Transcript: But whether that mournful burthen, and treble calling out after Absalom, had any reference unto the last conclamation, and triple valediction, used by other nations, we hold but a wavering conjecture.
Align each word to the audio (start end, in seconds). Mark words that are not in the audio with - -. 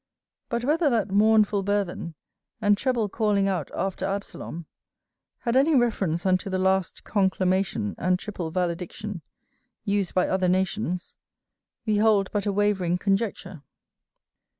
But 0.49 0.63
whether 0.65 0.89
that 0.89 1.11
mournful 1.11 1.61
burthen, 1.61 2.15
and 2.59 2.75
treble 2.75 3.07
calling 3.09 3.47
out 3.47 3.69
after 3.75 4.03
Absalom, 4.03 4.65
had 5.41 5.55
any 5.55 5.75
reference 5.75 6.25
unto 6.25 6.49
the 6.49 6.57
last 6.57 7.03
conclamation, 7.03 7.93
and 7.99 8.17
triple 8.17 8.49
valediction, 8.49 9.21
used 9.85 10.15
by 10.15 10.27
other 10.27 10.49
nations, 10.49 11.17
we 11.85 11.97
hold 11.97 12.31
but 12.31 12.47
a 12.47 12.51
wavering 12.51 12.97
conjecture. 12.97 13.61